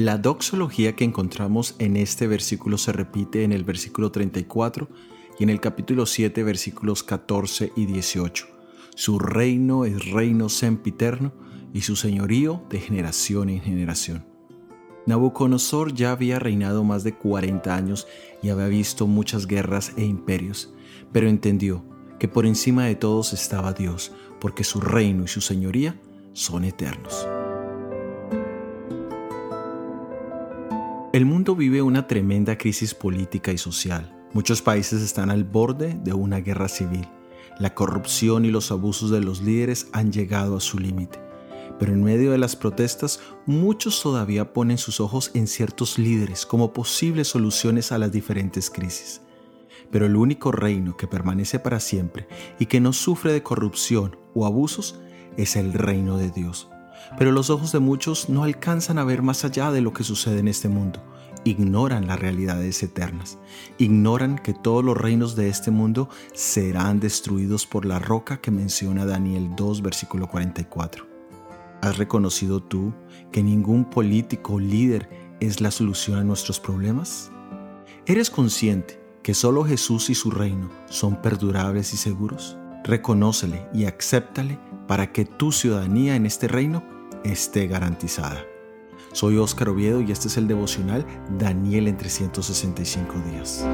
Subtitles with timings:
[0.00, 4.88] La doxología que encontramos en este versículo se repite en el versículo 34
[5.40, 8.46] y en el capítulo 7 versículos 14 y 18.
[8.94, 11.32] Su reino es reino sempiterno
[11.74, 14.24] y su señorío de generación en generación.
[15.06, 18.06] Nabucodonosor ya había reinado más de 40 años
[18.40, 20.72] y había visto muchas guerras e imperios,
[21.10, 21.84] pero entendió
[22.20, 26.00] que por encima de todos estaba Dios, porque su reino y su señoría
[26.34, 27.26] son eternos.
[31.10, 34.14] El mundo vive una tremenda crisis política y social.
[34.34, 37.08] Muchos países están al borde de una guerra civil.
[37.58, 41.18] La corrupción y los abusos de los líderes han llegado a su límite.
[41.78, 46.74] Pero en medio de las protestas, muchos todavía ponen sus ojos en ciertos líderes como
[46.74, 49.22] posibles soluciones a las diferentes crisis.
[49.90, 54.44] Pero el único reino que permanece para siempre y que no sufre de corrupción o
[54.44, 55.00] abusos
[55.38, 56.68] es el reino de Dios.
[57.16, 60.40] Pero los ojos de muchos no alcanzan a ver más allá de lo que sucede
[60.40, 61.02] en este mundo.
[61.44, 63.38] Ignoran las realidades eternas.
[63.78, 69.06] Ignoran que todos los reinos de este mundo serán destruidos por la roca que menciona
[69.06, 71.06] Daniel 2, versículo 44.
[71.80, 72.92] ¿Has reconocido tú
[73.30, 75.08] que ningún político o líder
[75.40, 77.30] es la solución a nuestros problemas?
[78.04, 82.56] ¿Eres consciente que solo Jesús y su reino son perdurables y seguros?
[82.84, 84.58] Reconócele y acéptale
[84.88, 86.82] para que tu ciudadanía en este reino
[87.22, 88.44] esté garantizada.
[89.12, 91.06] Soy Óscar Oviedo y este es el devocional
[91.38, 93.64] Daniel en 365 días.